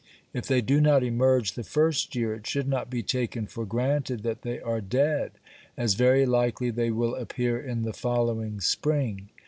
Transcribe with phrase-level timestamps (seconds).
[0.33, 4.23] If they do not emerge the first year, it should not be taken for granted
[4.23, 5.33] that they are dead,
[5.77, 9.29] as very likely they will appear in the following spring.